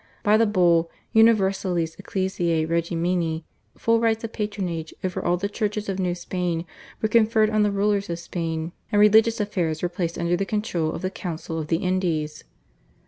[0.23, 3.43] By the Bull, /Universalis Ecclesiae regimini/,
[3.77, 6.65] full rights of patronage over all the churches of New Spain
[7.03, 10.91] were conferred on the rulers of Spain, and religious affairs were placed under the control
[10.91, 12.43] of the Council of the Indies.